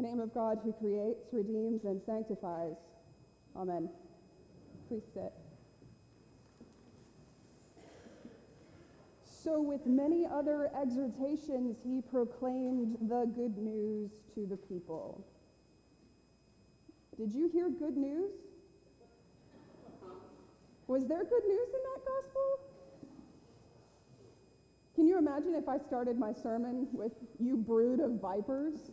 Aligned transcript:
the 0.00 0.08
name 0.08 0.20
of 0.20 0.32
God 0.32 0.58
who 0.64 0.72
creates, 0.72 1.26
redeems, 1.32 1.84
and 1.84 2.00
sanctifies. 2.04 2.76
Amen. 3.56 3.88
Please 4.88 5.02
sit. 5.12 5.32
So, 9.24 9.60
with 9.60 9.86
many 9.86 10.26
other 10.26 10.70
exhortations, 10.80 11.76
he 11.84 12.02
proclaimed 12.02 12.96
the 13.08 13.30
good 13.34 13.56
news 13.58 14.10
to 14.34 14.46
the 14.46 14.56
people. 14.56 15.26
Did 17.16 17.32
you 17.32 17.50
hear 17.52 17.68
good 17.68 17.96
news? 17.96 18.32
Was 20.86 21.06
there 21.06 21.24
good 21.24 21.44
news 21.46 21.68
in 21.68 21.80
that 21.94 22.04
gospel? 22.04 22.60
Can 24.94 25.06
you 25.06 25.18
imagine 25.18 25.54
if 25.54 25.68
I 25.68 25.78
started 25.78 26.18
my 26.18 26.32
sermon 26.32 26.88
with, 26.92 27.12
You 27.38 27.56
brood 27.56 28.00
of 28.00 28.20
vipers? 28.20 28.90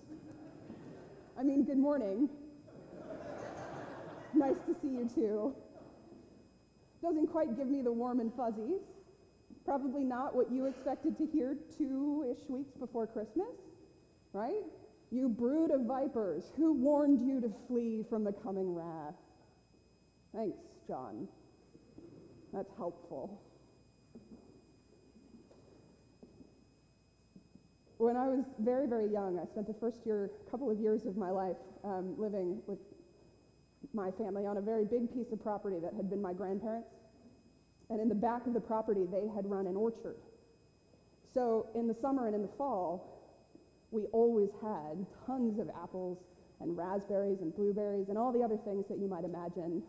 I 1.40 1.44
mean, 1.44 1.64
good 1.66 1.77
morning. 1.77 2.30
nice 4.34 4.58
to 4.66 4.76
see 4.82 4.88
you 4.88 5.09
too. 5.14 5.55
Doesn't 7.04 7.28
quite 7.28 7.55
give 7.55 7.68
me 7.68 7.84
the 7.84 7.91
warm 7.91 8.20
and 8.20 8.34
fuzzies. 8.34 8.82
Probably 9.64 10.04
not 10.04 10.36
what 10.36 10.52
you 10.52 10.66
expected 10.66 11.16
to 11.20 11.28
hear 11.28 11.55
two 11.78 12.26
ish 12.31 12.50
weeks 12.50 12.73
before 12.80 13.05
Christmas, 13.05 13.54
right? 14.34 14.64
You 15.12 15.30
brood 15.30 15.70
of 15.70 15.81
vipers, 15.81 16.45
who 16.55 16.73
warned 16.73 17.26
you 17.26 17.40
to 17.42 17.52
flee 17.67 18.04
from 18.09 18.23
the 18.23 18.34
coming 18.34 18.73
wrath? 18.73 19.14
Thanks, 20.36 20.58
John. 20.88 21.28
That's 22.52 22.72
helpful. 22.78 23.40
When 27.98 28.16
I 28.16 28.28
was 28.28 28.46
very, 28.60 28.88
very 28.88 29.12
young, 29.12 29.40
I 29.40 29.46
spent 29.46 29.66
the 29.66 29.74
first 29.74 30.06
year, 30.06 30.30
couple 30.52 30.70
of 30.70 30.80
years 30.80 31.06
of 31.06 31.18
my 31.18 31.32
life 31.32 31.58
um, 31.84 32.14
living 32.17 32.62
with 32.67 32.78
my 33.94 34.12
family 34.12 34.45
on 34.45 34.58
a 34.58 34.62
very 34.62 34.86
big 34.86 35.12
piece 35.12 35.31
of 35.31 35.42
property 35.42 35.78
that 35.81 35.94
had 35.95 36.09
been 36.09 36.22
my 36.22 36.34
grandparents. 36.34 36.90
And 37.90 38.00
in 38.00 38.08
the 38.08 38.16
back 38.16 38.45
of 38.45 38.53
the 38.53 38.59
property, 38.59 39.06
they 39.12 39.28
had 39.34 39.50
run 39.50 39.66
an 39.66 39.75
orchard. 39.75 40.18
So 41.34 41.70
in 41.73 41.88
the 41.88 41.95
summer 42.00 42.28
and 42.28 42.36
in 42.36 42.44
the 42.44 42.52
fall, 42.58 43.18
we 43.90 44.03
always 44.12 44.50
had 44.62 45.06
tons 45.25 45.59
of 45.59 45.70
apples 45.81 46.20
and 46.59 46.78
raspberries 46.78 47.40
and 47.42 47.56
blueberries 47.56 48.09
and 48.09 48.18
all 48.18 48.31
the 48.31 48.44
other 48.44 48.58
things 48.58 48.86
that 48.90 49.00
you 49.00 49.08
might 49.08 49.23
imagine 49.23 49.81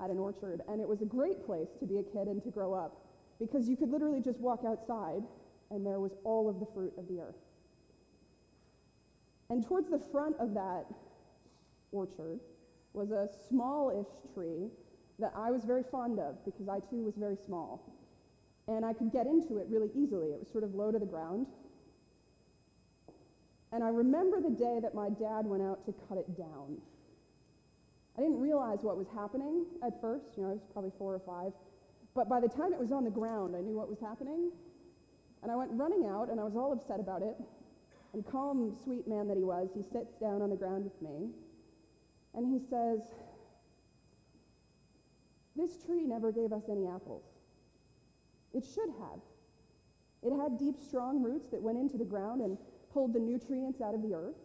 at 0.00 0.10
an 0.10 0.18
orchard. 0.18 0.60
And 0.68 0.80
it 0.80 0.88
was 0.88 1.02
a 1.02 1.06
great 1.06 1.44
place 1.44 1.68
to 1.80 1.86
be 1.86 1.98
a 1.98 2.02
kid 2.02 2.28
and 2.28 2.42
to 2.44 2.50
grow 2.50 2.74
up 2.74 3.04
because 3.40 3.68
you 3.68 3.76
could 3.76 3.90
literally 3.90 4.20
just 4.20 4.38
walk 4.38 4.60
outside 4.66 5.22
and 5.70 5.84
there 5.84 6.00
was 6.00 6.12
all 6.24 6.48
of 6.48 6.60
the 6.60 6.66
fruit 6.74 6.92
of 6.98 7.06
the 7.08 7.20
earth. 7.20 7.36
And 9.50 9.66
towards 9.66 9.90
the 9.90 10.00
front 10.12 10.36
of 10.38 10.54
that 10.54 10.84
orchard 11.92 12.40
was 12.92 13.10
a 13.10 13.28
small-ish 13.48 14.34
tree 14.34 14.68
that 15.18 15.32
I 15.36 15.50
was 15.50 15.64
very 15.64 15.82
fond 15.90 16.18
of 16.18 16.44
because 16.44 16.68
I 16.68 16.80
too 16.90 17.02
was 17.02 17.14
very 17.16 17.36
small. 17.46 17.94
And 18.66 18.84
I 18.84 18.92
could 18.92 19.10
get 19.10 19.26
into 19.26 19.58
it 19.58 19.66
really 19.70 19.90
easily. 19.94 20.28
It 20.28 20.38
was 20.38 20.48
sort 20.50 20.64
of 20.64 20.74
low 20.74 20.92
to 20.92 20.98
the 20.98 21.06
ground. 21.06 21.46
And 23.72 23.82
I 23.82 23.88
remember 23.88 24.40
the 24.40 24.50
day 24.50 24.78
that 24.82 24.94
my 24.94 25.08
dad 25.08 25.44
went 25.44 25.62
out 25.62 25.84
to 25.86 25.94
cut 26.08 26.18
it 26.18 26.36
down. 26.36 26.76
I 28.16 28.20
didn't 28.20 28.40
realize 28.40 28.80
what 28.82 28.96
was 28.96 29.06
happening 29.14 29.64
at 29.84 30.00
first. 30.00 30.36
You 30.36 30.42
know, 30.42 30.50
I 30.50 30.52
was 30.52 30.62
probably 30.72 30.92
four 30.98 31.14
or 31.14 31.20
five. 31.20 31.52
But 32.14 32.28
by 32.28 32.40
the 32.40 32.48
time 32.48 32.72
it 32.72 32.78
was 32.78 32.92
on 32.92 33.04
the 33.04 33.10
ground, 33.10 33.54
I 33.56 33.60
knew 33.60 33.76
what 33.76 33.88
was 33.88 34.00
happening. 34.00 34.50
And 35.42 35.52
I 35.52 35.56
went 35.56 35.70
running 35.72 36.06
out, 36.06 36.30
and 36.30 36.40
I 36.40 36.44
was 36.44 36.56
all 36.56 36.72
upset 36.72 37.00
about 37.00 37.22
it. 37.22 37.36
And 38.12 38.26
calm, 38.26 38.74
sweet 38.84 39.06
man 39.06 39.28
that 39.28 39.36
he 39.36 39.44
was, 39.44 39.68
he 39.74 39.82
sits 39.82 40.16
down 40.16 40.42
on 40.42 40.50
the 40.50 40.56
ground 40.56 40.84
with 40.84 41.00
me. 41.02 41.30
And 42.34 42.46
he 42.46 42.58
says, 42.68 43.00
this 45.56 45.76
tree 45.84 46.04
never 46.04 46.30
gave 46.30 46.52
us 46.52 46.62
any 46.70 46.86
apples. 46.86 47.24
It 48.54 48.64
should 48.64 48.90
have. 49.00 49.20
It 50.22 50.36
had 50.36 50.58
deep, 50.58 50.76
strong 50.78 51.22
roots 51.22 51.50
that 51.50 51.60
went 51.60 51.78
into 51.78 51.96
the 51.98 52.04
ground 52.04 52.40
and 52.42 52.56
pulled 52.92 53.12
the 53.12 53.20
nutrients 53.20 53.80
out 53.80 53.94
of 53.94 54.02
the 54.02 54.14
earth. 54.14 54.36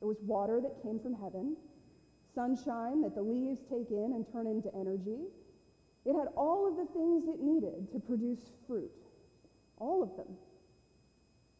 It 0.00 0.04
was 0.04 0.18
water 0.22 0.60
that 0.60 0.82
came 0.82 0.98
from 1.00 1.14
heaven, 1.14 1.56
sunshine 2.34 3.02
that 3.02 3.14
the 3.14 3.22
leaves 3.22 3.60
take 3.68 3.90
in 3.90 4.12
and 4.14 4.24
turn 4.30 4.46
into 4.46 4.74
energy. 4.74 5.24
It 6.04 6.14
had 6.14 6.28
all 6.36 6.68
of 6.68 6.76
the 6.76 6.90
things 6.92 7.24
it 7.28 7.40
needed 7.40 7.90
to 7.92 7.98
produce 7.98 8.40
fruit, 8.66 8.92
all 9.80 10.02
of 10.02 10.16
them. 10.16 10.36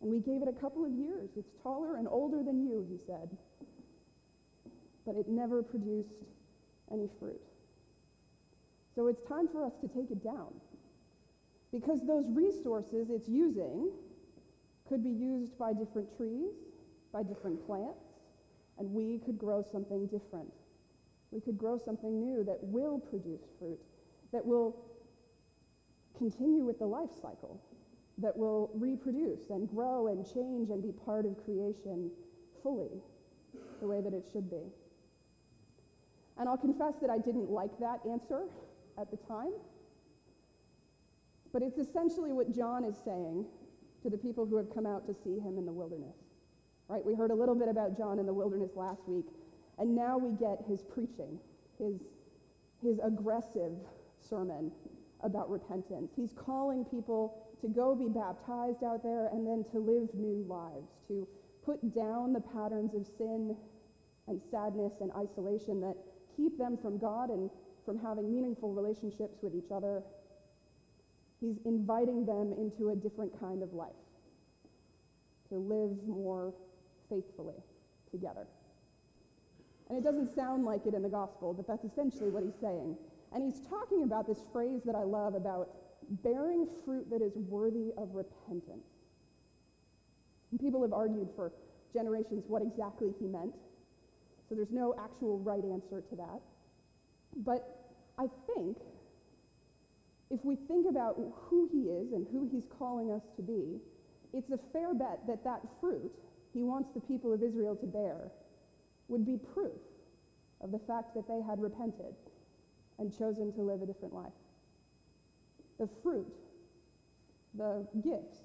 And 0.01 0.11
we 0.11 0.21
gave 0.21 0.43
it 0.43 0.49
a 0.49 0.61
couple 0.61 0.85
of 0.85 0.93
years. 0.93 1.31
It's 1.37 1.51
taller 1.63 1.97
and 1.97 2.07
older 2.09 2.43
than 2.43 2.63
you, 2.63 2.87
he 2.89 2.99
said. 3.07 3.29
But 5.05 5.17
it 5.17 5.29
never 5.29 5.63
produced 5.63 6.15
any 6.93 7.09
fruit. 7.19 7.41
So 8.95 9.09
it's 9.09 9.23
time 9.23 9.49
for 9.49 9.65
us 9.65 9.73
to 9.81 9.89
take 9.89 10.11
it 10.11 10.23
down. 10.23 10.53
Because 11.73 12.07
those 12.07 12.29
resources 12.31 13.09
it's 13.11 13.29
using 13.29 13.91
could 14.89 15.05
be 15.05 15.11
used 15.11 15.57
by 15.59 15.73
different 15.73 16.17
trees, 16.17 16.53
by 17.13 17.23
different 17.23 17.65
plants, 17.67 18.05
and 18.79 18.93
we 18.93 19.21
could 19.25 19.39
grow 19.39 19.65
something 19.71 20.07
different. 20.07 20.53
We 21.31 21.41
could 21.41 21.59
grow 21.59 21.79
something 21.79 22.19
new 22.19 22.43
that 22.45 22.59
will 22.63 22.99
produce 22.99 23.43
fruit, 23.59 23.79
that 24.33 24.45
will 24.45 24.77
continue 26.19 26.65
with 26.65 26.79
the 26.79 26.87
life 26.87 27.11
cycle, 27.23 27.61
that 28.21 28.37
will 28.37 28.71
reproduce 28.75 29.51
and 29.51 29.69
grow 29.69 30.09
and 30.09 30.25
change 30.25 30.71
and 30.71 30.83
be 30.83 30.93
part 30.93 31.25
of 31.27 31.43
creation 31.45 32.11
fully, 32.63 33.01
the 33.81 33.87
way 33.87 34.01
that 34.01 34.13
it 34.13 34.25
should 34.33 34.51
be. 34.51 34.63
And 36.39 36.49
I'll 36.49 36.59
confess 36.59 36.95
that 37.01 37.11
I 37.11 37.19
didn't 37.19 37.51
like 37.51 37.71
that 37.81 38.01
answer 38.11 38.45
at 38.99 39.11
the 39.11 39.17
time. 39.17 39.53
But 41.53 41.63
it's 41.63 41.79
essentially 41.79 42.33
what 42.33 42.55
John 42.55 42.85
is 42.85 42.97
saying 43.05 43.45
to 44.03 44.11
the 44.11 44.17
people 44.17 44.47
who 44.47 44.57
have 44.57 44.73
come 44.73 44.87
out 44.87 45.07
to 45.07 45.15
see 45.15 45.39
him 45.39 45.59
in 45.59 45.67
the 45.67 45.73
wilderness. 45.73 46.17
Right? 46.89 47.05
We 47.05 47.15
heard 47.15 47.31
a 47.31 47.35
little 47.35 47.55
bit 47.55 47.69
about 47.69 47.97
John 47.97 48.19
in 48.19 48.27
the 48.27 48.33
wilderness 48.33 48.71
last 48.75 49.03
week, 49.07 49.27
and 49.79 49.95
now 49.95 50.19
we 50.19 50.33
get 50.33 50.65
his 50.69 50.83
preaching, 50.83 51.39
his, 51.79 52.01
his 52.83 52.99
aggressive 53.05 53.73
sermon 54.19 54.73
about 55.23 55.51
repentance. 55.51 56.13
He's 56.17 56.33
calling 56.33 56.85
people 56.85 57.47
to 57.61 57.69
go 57.69 57.95
be 57.95 58.09
baptized 58.09 58.83
out 58.85 59.03
there 59.03 59.29
and 59.33 59.47
then 59.47 59.65
to 59.73 59.79
live 59.79 60.09
new 60.15 60.45
lives, 60.49 60.89
to 61.09 61.27
put 61.65 61.95
down 61.95 62.33
the 62.33 62.41
patterns 62.41 62.95
of 62.95 63.07
sin 63.19 63.57
and 64.29 64.41
sadness 64.51 64.93
and 65.01 65.11
isolation 65.13 65.81
that 65.81 65.97
keep 66.37 66.57
them 66.57 66.79
from 66.81 66.99
God 66.99 67.31
and 67.31 67.51
from 67.85 67.99
having 67.99 68.31
meaningful 68.31 68.73
relationships 68.73 69.39
with 69.43 69.55
each 69.55 69.71
other. 69.71 70.03
He's 71.41 71.57
inviting 71.65 72.25
them 72.25 72.53
into 72.59 72.91
a 72.91 72.97
different 72.97 73.39
kind 73.41 73.63
of 73.63 73.73
life, 73.73 73.93
to 75.49 75.57
live 75.57 75.97
more 76.07 76.55
faithfully 77.09 77.57
together. 78.11 78.47
And 79.91 79.99
it 79.99 80.05
doesn't 80.05 80.33
sound 80.37 80.65
like 80.65 80.87
it 80.87 80.95
in 80.95 81.03
the 81.03 81.09
gospel, 81.09 81.53
but 81.53 81.67
that's 81.67 81.85
essentially 81.85 82.31
what 82.31 82.45
he's 82.45 82.55
saying. 82.61 82.97
And 83.35 83.43
he's 83.43 83.61
talking 83.69 84.05
about 84.05 84.29
this 84.29 84.39
phrase 84.53 84.83
that 84.87 84.95
I 84.95 85.03
love 85.03 85.35
about 85.35 85.69
bearing 86.23 86.69
fruit 86.85 87.11
that 87.11 87.21
is 87.21 87.33
worthy 87.37 87.91
of 87.99 88.15
repentance. 88.15 88.87
And 90.53 90.61
people 90.61 90.81
have 90.83 90.93
argued 90.93 91.29
for 91.35 91.51
generations 91.93 92.45
what 92.47 92.63
exactly 92.63 93.11
he 93.19 93.27
meant. 93.27 93.53
So 94.49 94.55
there's 94.55 94.71
no 94.71 94.95
actual 94.97 95.41
right 95.41 95.65
answer 95.65 96.03
to 96.09 96.17
that. 96.17 96.41
But 97.39 97.67
I 98.17 98.27
think 98.55 98.79
if 100.31 100.45
we 100.45 100.55
think 100.55 100.87
about 100.89 101.19
who 101.49 101.69
he 101.73 101.91
is 101.91 102.13
and 102.13 102.29
who 102.31 102.49
he's 102.53 102.67
calling 102.79 103.11
us 103.11 103.23
to 103.35 103.43
be, 103.43 103.81
it's 104.33 104.53
a 104.53 104.59
fair 104.73 104.95
bet 104.95 105.27
that 105.27 105.43
that 105.43 105.63
fruit 105.81 106.13
he 106.55 106.63
wants 106.63 106.91
the 106.95 107.01
people 107.01 107.33
of 107.33 107.43
Israel 107.43 107.75
to 107.75 107.87
bear 107.87 108.31
would 109.11 109.27
be 109.27 109.37
proof 109.37 109.81
of 110.61 110.71
the 110.71 110.79
fact 110.79 111.15
that 111.15 111.27
they 111.27 111.43
had 111.47 111.61
repented 111.61 112.15
and 112.99 113.17
chosen 113.17 113.53
to 113.53 113.61
live 113.61 113.83
a 113.83 113.87
different 113.87 114.15
life. 114.15 114.33
The 115.79 115.89
fruit, 116.03 116.33
the 117.55 117.87
gifts, 118.03 118.39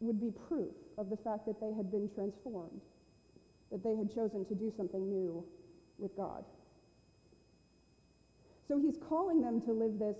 would 0.00 0.20
be 0.20 0.30
proof 0.48 0.74
of 0.96 1.10
the 1.10 1.16
fact 1.16 1.44
that 1.46 1.60
they 1.60 1.72
had 1.76 1.90
been 1.90 2.08
transformed, 2.14 2.80
that 3.70 3.82
they 3.82 3.96
had 3.96 4.14
chosen 4.14 4.44
to 4.46 4.54
do 4.54 4.72
something 4.76 5.08
new 5.08 5.44
with 5.98 6.16
God. 6.16 6.44
So 8.68 8.78
he's 8.78 8.96
calling 8.96 9.40
them 9.40 9.60
to 9.62 9.72
live 9.72 9.98
this 9.98 10.16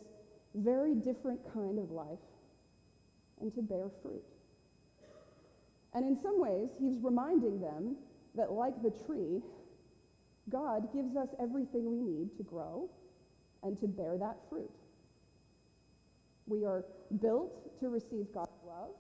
very 0.55 0.95
different 0.95 1.41
kind 1.53 1.79
of 1.79 1.91
life 1.91 2.19
and 3.41 3.55
to 3.55 3.63
bear 3.63 3.89
fruit. 4.03 4.25
And 5.95 6.05
in 6.05 6.21
some 6.21 6.41
ways, 6.41 6.71
he's 6.81 6.99
reminding 7.01 7.61
them 7.61 7.97
that, 8.39 8.53
like 8.53 8.83
the 8.83 8.93
tree, 9.05 9.43
God 10.49 10.93
gives 10.95 11.17
us 11.17 11.29
everything 11.41 11.85
we 11.91 12.01
need 12.01 12.37
to 12.39 12.43
grow 12.43 12.89
and 13.63 13.79
to 13.81 13.87
bear 13.87 14.17
that 14.17 14.37
fruit. 14.49 14.71
We 16.47 16.65
are 16.65 16.85
built 17.21 17.79
to 17.81 17.89
receive 17.89 18.33
God's 18.33 18.51
love. 18.67 18.95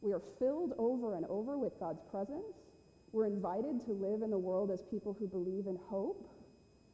We 0.00 0.12
are 0.12 0.22
filled 0.38 0.72
over 0.78 1.14
and 1.14 1.26
over 1.26 1.58
with 1.58 1.78
God's 1.78 2.00
presence. 2.10 2.56
We're 3.12 3.26
invited 3.26 3.84
to 3.86 3.92
live 3.92 4.22
in 4.22 4.30
the 4.30 4.38
world 4.38 4.70
as 4.70 4.82
people 4.90 5.14
who 5.18 5.26
believe 5.26 5.66
in 5.66 5.78
hope, 5.90 6.26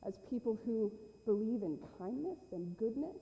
as 0.06 0.18
people 0.28 0.58
who 0.64 0.92
believe 1.24 1.62
in 1.62 1.78
kindness 1.98 2.38
and 2.52 2.76
goodness. 2.76 3.16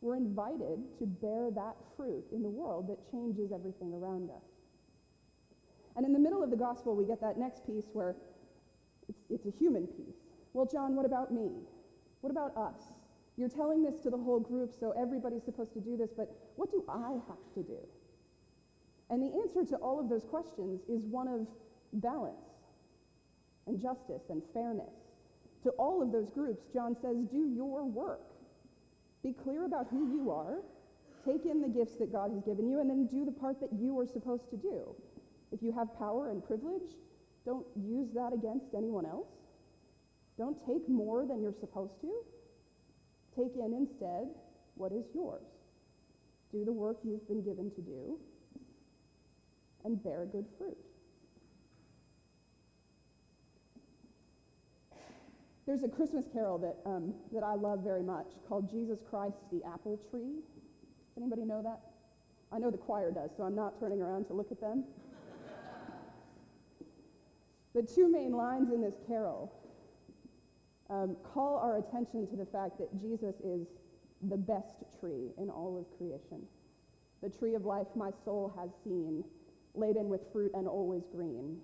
We're 0.00 0.16
invited 0.16 0.78
to 1.00 1.06
bear 1.06 1.50
that 1.50 1.76
fruit 1.96 2.24
in 2.32 2.42
the 2.42 2.48
world 2.48 2.88
that 2.88 3.10
changes 3.10 3.50
everything 3.52 3.92
around 3.92 4.30
us. 4.30 4.55
And 5.96 6.04
in 6.04 6.12
the 6.12 6.18
middle 6.18 6.42
of 6.42 6.50
the 6.50 6.56
gospel, 6.56 6.94
we 6.94 7.04
get 7.06 7.20
that 7.22 7.38
next 7.38 7.66
piece 7.66 7.86
where 7.92 8.14
it's, 9.08 9.18
it's 9.30 9.46
a 9.46 9.58
human 9.58 9.86
piece. 9.86 10.16
Well, 10.52 10.66
John, 10.66 10.94
what 10.94 11.06
about 11.06 11.32
me? 11.32 11.50
What 12.20 12.30
about 12.30 12.56
us? 12.56 12.92
You're 13.36 13.48
telling 13.48 13.82
this 13.82 14.00
to 14.00 14.10
the 14.10 14.16
whole 14.16 14.40
group, 14.40 14.72
so 14.78 14.92
everybody's 14.98 15.44
supposed 15.44 15.74
to 15.74 15.80
do 15.80 15.96
this, 15.96 16.10
but 16.16 16.34
what 16.56 16.70
do 16.70 16.84
I 16.88 17.12
have 17.28 17.54
to 17.54 17.62
do? 17.62 17.78
And 19.10 19.22
the 19.22 19.34
answer 19.38 19.64
to 19.70 19.76
all 19.76 20.00
of 20.00 20.08
those 20.08 20.24
questions 20.24 20.80
is 20.88 21.04
one 21.04 21.28
of 21.28 21.46
balance 21.92 22.36
and 23.66 23.80
justice 23.80 24.22
and 24.30 24.42
fairness. 24.52 24.94
To 25.62 25.70
all 25.70 26.02
of 26.02 26.12
those 26.12 26.30
groups, 26.30 26.64
John 26.72 26.96
says, 27.00 27.16
do 27.30 27.48
your 27.54 27.84
work. 27.84 28.32
Be 29.22 29.32
clear 29.32 29.64
about 29.64 29.88
who 29.90 30.08
you 30.08 30.30
are, 30.30 30.58
take 31.24 31.44
in 31.44 31.60
the 31.60 31.68
gifts 31.68 31.96
that 31.96 32.12
God 32.12 32.30
has 32.30 32.42
given 32.42 32.68
you, 32.68 32.80
and 32.80 32.88
then 32.88 33.06
do 33.06 33.24
the 33.24 33.32
part 33.32 33.60
that 33.60 33.72
you 33.72 33.98
are 33.98 34.06
supposed 34.06 34.48
to 34.50 34.56
do. 34.56 34.94
If 35.52 35.62
you 35.62 35.72
have 35.72 35.96
power 35.98 36.30
and 36.30 36.44
privilege, 36.44 36.96
don't 37.44 37.66
use 37.76 38.08
that 38.14 38.32
against 38.32 38.66
anyone 38.76 39.06
else. 39.06 39.28
Don't 40.38 40.58
take 40.66 40.88
more 40.88 41.24
than 41.24 41.40
you're 41.40 41.54
supposed 41.60 42.00
to. 42.00 42.12
Take 43.36 43.54
in 43.56 43.72
instead 43.72 44.28
what 44.74 44.92
is 44.92 45.04
yours. 45.14 45.44
Do 46.52 46.64
the 46.64 46.72
work 46.72 46.98
you've 47.04 47.26
been 47.28 47.42
given 47.42 47.70
to 47.72 47.80
do 47.80 48.18
and 49.84 50.02
bear 50.02 50.26
good 50.30 50.46
fruit. 50.58 50.76
There's 55.66 55.82
a 55.82 55.88
Christmas 55.88 56.24
carol 56.32 56.58
that, 56.58 56.76
um, 56.88 57.14
that 57.32 57.42
I 57.42 57.54
love 57.54 57.80
very 57.82 58.02
much 58.02 58.26
called 58.48 58.70
Jesus 58.70 58.98
Christ 59.10 59.36
the 59.50 59.60
Apple 59.66 60.00
Tree. 60.10 60.42
Does 60.42 61.16
anybody 61.16 61.44
know 61.44 61.60
that? 61.62 61.80
I 62.52 62.58
know 62.58 62.70
the 62.70 62.78
choir 62.78 63.10
does, 63.10 63.30
so 63.36 63.42
I'm 63.42 63.56
not 63.56 63.78
turning 63.80 64.00
around 64.00 64.26
to 64.26 64.32
look 64.32 64.52
at 64.52 64.60
them. 64.60 64.84
The 67.76 67.82
two 67.82 68.10
main 68.10 68.32
lines 68.32 68.72
in 68.72 68.80
this 68.80 68.94
carol 69.06 69.52
um, 70.88 71.14
call 71.22 71.58
our 71.58 71.76
attention 71.76 72.26
to 72.26 72.34
the 72.34 72.46
fact 72.46 72.78
that 72.78 72.88
Jesus 72.98 73.34
is 73.44 73.66
the 74.30 74.36
best 74.36 74.76
tree 74.98 75.32
in 75.36 75.50
all 75.50 75.76
of 75.76 75.98
creation. 75.98 76.40
The 77.22 77.28
tree 77.28 77.54
of 77.54 77.66
life 77.66 77.88
my 77.94 78.12
soul 78.24 78.54
has 78.58 78.70
seen, 78.82 79.22
laden 79.74 80.08
with 80.08 80.22
fruit 80.32 80.52
and 80.54 80.66
always 80.66 81.02
green. 81.14 81.58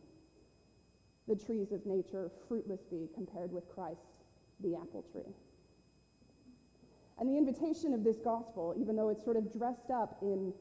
The 1.29 1.37
trees 1.37 1.73
of 1.73 1.87
nature 1.87 2.31
fruitless 2.47 2.81
be 2.91 3.09
compared 3.15 3.51
with 3.51 3.67
Christ, 3.75 4.05
the 4.61 4.77
apple 4.77 5.07
tree. 5.13 5.33
And 7.19 7.27
the 7.27 7.39
invitation 7.39 7.95
of 7.95 8.05
this 8.05 8.19
gospel, 8.19 8.75
even 8.79 8.97
though 8.97 9.09
it's 9.09 9.25
sort 9.25 9.39
of 9.39 9.51
dressed 9.51 9.91
up 9.91 10.19
in 10.21 10.53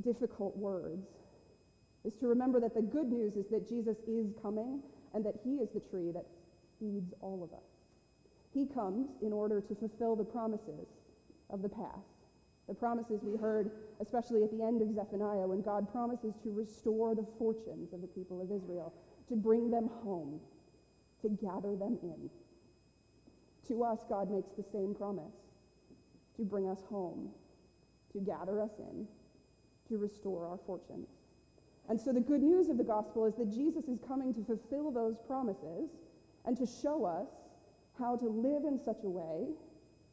difficult 0.00 0.56
words, 0.56 1.17
is 2.08 2.16
to 2.16 2.26
remember 2.26 2.58
that 2.58 2.74
the 2.74 2.80
good 2.80 3.12
news 3.12 3.36
is 3.36 3.46
that 3.50 3.68
Jesus 3.68 3.98
is 4.08 4.32
coming 4.40 4.80
and 5.12 5.24
that 5.24 5.34
he 5.44 5.56
is 5.56 5.68
the 5.74 5.80
tree 5.80 6.10
that 6.10 6.24
feeds 6.80 7.12
all 7.20 7.42
of 7.44 7.52
us. 7.52 7.68
He 8.54 8.64
comes 8.64 9.10
in 9.20 9.30
order 9.30 9.60
to 9.60 9.74
fulfill 9.74 10.16
the 10.16 10.24
promises 10.24 10.88
of 11.50 11.60
the 11.60 11.68
past. 11.68 12.08
The 12.66 12.74
promises 12.74 13.20
we 13.22 13.36
heard, 13.36 13.70
especially 14.00 14.42
at 14.42 14.50
the 14.50 14.64
end 14.64 14.80
of 14.80 14.94
Zephaniah, 14.94 15.46
when 15.46 15.60
God 15.60 15.92
promises 15.92 16.32
to 16.42 16.50
restore 16.50 17.14
the 17.14 17.26
fortunes 17.38 17.92
of 17.92 18.00
the 18.00 18.06
people 18.06 18.40
of 18.40 18.50
Israel, 18.50 18.94
to 19.28 19.36
bring 19.36 19.70
them 19.70 19.90
home, 20.02 20.40
to 21.20 21.28
gather 21.28 21.76
them 21.76 21.98
in. 22.02 22.30
To 23.68 23.84
us, 23.84 23.98
God 24.08 24.30
makes 24.30 24.48
the 24.56 24.64
same 24.72 24.94
promise 24.94 25.36
to 26.36 26.42
bring 26.42 26.70
us 26.70 26.80
home, 26.88 27.28
to 28.12 28.20
gather 28.20 28.62
us 28.62 28.70
in, 28.78 29.06
to 29.88 29.98
restore 29.98 30.46
our 30.46 30.58
fortunes. 30.64 31.08
And 31.88 31.98
so 31.98 32.12
the 32.12 32.20
good 32.20 32.42
news 32.42 32.68
of 32.68 32.76
the 32.76 32.84
gospel 32.84 33.24
is 33.24 33.34
that 33.36 33.50
Jesus 33.50 33.84
is 33.84 33.98
coming 34.06 34.34
to 34.34 34.44
fulfill 34.44 34.90
those 34.90 35.16
promises 35.26 35.88
and 36.44 36.56
to 36.58 36.66
show 36.66 37.04
us 37.04 37.28
how 37.98 38.16
to 38.16 38.26
live 38.26 38.64
in 38.64 38.78
such 38.84 38.98
a 39.04 39.08
way 39.08 39.48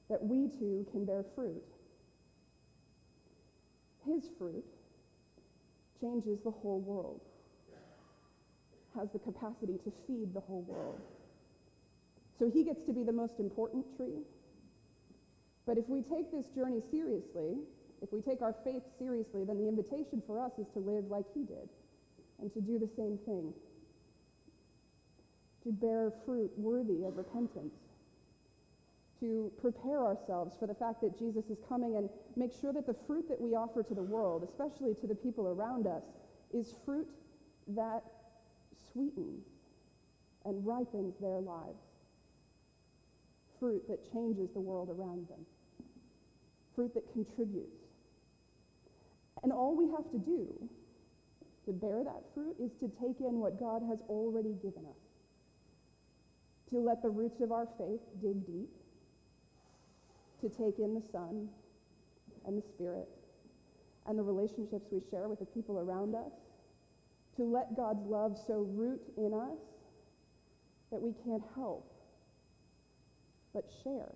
that 0.10 0.24
we 0.24 0.48
too 0.48 0.88
can 0.92 1.06
bear 1.06 1.24
fruit. 1.36 1.64
His 4.06 4.30
fruit 4.38 4.64
changes 6.00 6.40
the 6.44 6.52
whole 6.52 6.80
world, 6.80 7.22
has 8.98 9.10
the 9.12 9.20
capacity 9.20 9.78
to 9.84 9.92
feed 10.08 10.34
the 10.34 10.40
whole 10.40 10.66
world. 10.68 11.02
So 12.38 12.50
he 12.50 12.64
gets 12.64 12.84
to 12.86 12.94
be 12.94 13.04
the 13.04 13.14
most 13.14 13.40
important 13.40 13.86
tree. 13.98 14.24
But 15.66 15.78
if 15.78 15.90
we 15.90 16.02
take 16.02 16.32
this 16.32 16.48
journey 16.48 16.82
seriously, 16.92 17.58
if 18.06 18.14
we 18.14 18.22
take 18.22 18.42
our 18.42 18.54
faith 18.64 18.84
seriously, 19.00 19.44
then 19.44 19.58
the 19.58 19.68
invitation 19.68 20.22
for 20.28 20.40
us 20.40 20.52
is 20.60 20.68
to 20.74 20.80
live 20.80 21.10
like 21.10 21.26
he 21.34 21.42
did 21.42 21.68
and 22.40 22.54
to 22.54 22.62
do 22.62 22.78
the 22.78 22.90
same 22.96 23.18
thing 23.26 23.52
to 25.66 25.72
bear 25.72 26.14
fruit 26.26 26.52
worthy 26.58 27.04
of 27.04 27.18
repentance, 27.18 27.74
to 29.20 29.52
prepare 29.60 30.06
ourselves 30.06 30.56
for 30.60 30.68
the 30.68 30.76
fact 30.76 31.02
that 31.02 31.18
Jesus 31.18 31.46
is 31.50 31.58
coming 31.68 31.96
and 31.98 32.08
make 32.36 32.52
sure 32.62 32.72
that 32.72 32.86
the 32.86 32.96
fruit 33.08 33.28
that 33.28 33.42
we 33.42 33.56
offer 33.56 33.82
to 33.82 33.96
the 33.96 34.04
world, 34.04 34.48
especially 34.48 34.94
to 35.02 35.08
the 35.08 35.16
people 35.16 35.48
around 35.48 35.88
us, 35.88 36.04
is 36.54 36.76
fruit 36.86 37.08
that 37.70 38.04
sweetens 38.92 39.44
and 40.46 40.64
ripens 40.64 41.16
their 41.20 41.40
lives. 41.40 41.82
Fruit 43.60 43.82
that 43.90 44.12
changes 44.14 44.52
the 44.54 44.60
world 44.60 44.90
around 44.90 45.28
them. 45.30 45.44
Fruit 46.76 46.94
that 46.94 47.12
contributes. 47.12 47.85
And 49.46 49.54
all 49.54 49.78
we 49.78 49.86
have 49.92 50.10
to 50.10 50.18
do 50.18 50.50
to 51.68 51.72
bear 51.72 52.04
that 52.04 52.24
fruit 52.34 52.56
is 52.60 52.72
to 52.80 52.90
take 52.98 53.22
in 53.22 53.38
what 53.38 53.60
God 53.60 53.84
has 53.88 54.00
already 54.10 54.56
given 54.64 54.82
us 54.90 55.06
to 56.72 56.80
let 56.80 57.04
the 57.04 57.10
roots 57.10 57.42
of 57.42 57.52
our 57.52 57.68
faith 57.78 58.02
dig 58.24 58.44
deep, 58.48 58.74
to 60.42 60.50
take 60.50 60.80
in 60.80 60.96
the 60.96 61.02
Son 61.12 61.48
and 62.48 62.58
the 62.58 62.66
Spirit 62.74 63.08
and 64.08 64.18
the 64.18 64.24
relationships 64.24 64.88
we 64.92 65.00
share 65.12 65.28
with 65.28 65.38
the 65.38 65.46
people 65.46 65.78
around 65.78 66.16
us, 66.16 66.34
to 67.38 67.44
let 67.44 67.78
God's 67.78 68.04
love 68.08 68.36
so 68.48 68.68
root 68.72 69.02
in 69.16 69.32
us 69.32 69.60
that 70.92 71.00
we 71.00 71.14
can't 71.24 71.44
help 71.54 71.94
but 73.54 73.70
share. 73.84 74.16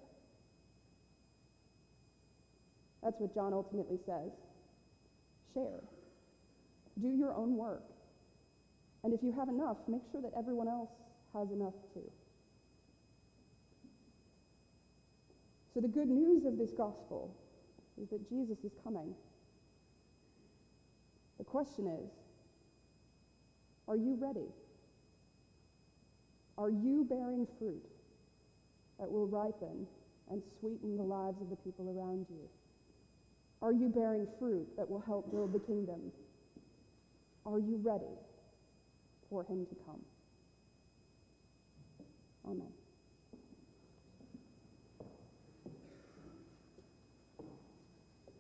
That's 3.04 3.20
what 3.20 3.32
John 3.36 3.54
ultimately 3.54 4.00
says. 4.08 4.32
Share. 5.54 5.84
Do 7.02 7.10
your 7.10 7.34
own 7.34 7.56
work. 7.56 7.84
And 9.04 9.14
if 9.14 9.24
you 9.24 9.32
have 9.32 9.48
enough, 9.48 9.78
make 9.88 10.02
sure 10.12 10.22
that 10.22 10.34
everyone 10.38 10.68
else 10.68 10.90
has 11.34 11.50
enough 11.52 11.74
too. 11.94 12.12
So, 15.74 15.80
the 15.80 15.88
good 15.88 16.10
news 16.10 16.46
of 16.46 16.58
this 16.58 16.72
gospel 16.72 17.34
is 18.02 18.10
that 18.10 18.28
Jesus 18.28 18.58
is 18.64 18.72
coming. 18.84 19.14
The 21.38 21.44
question 21.44 21.88
is 21.88 22.10
are 23.88 23.96
you 23.96 24.18
ready? 24.20 24.48
Are 26.58 26.70
you 26.70 27.08
bearing 27.10 27.48
fruit 27.58 27.86
that 29.00 29.10
will 29.10 29.26
ripen 29.26 29.88
and 30.30 30.44
sweeten 30.60 30.98
the 30.98 31.04
lives 31.04 31.42
of 31.42 31.50
the 31.50 31.56
people 31.56 31.96
around 31.98 32.26
you? 32.30 32.50
Are 33.62 33.74
you 33.74 33.90
bearing 33.90 34.28
fruit 34.40 34.68
that 34.78 34.90
will 34.90 35.02
help 35.02 35.32
build 35.32 35.54
the 35.54 35.60
kingdom? 35.60 36.12
Are 37.46 37.60
you 37.60 37.80
ready 37.84 38.16
for 39.30 39.44
him 39.44 39.66
to 39.66 39.76
come? 39.86 40.02
Amen. 42.46 42.79